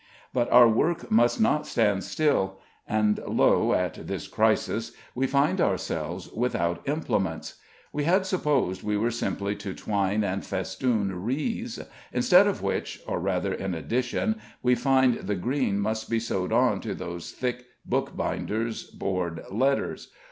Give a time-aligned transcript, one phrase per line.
[0.33, 3.73] But our work must not stand still; and lo!
[3.73, 7.57] at this crisis, we find ourselves without implements.
[7.93, 11.77] We had supposed we were simply to twine and festoon wreaths,
[12.11, 16.79] instead of which, or rather, in addition, we find the green must be sewed on
[16.81, 20.11] to those thick book binders' board letters.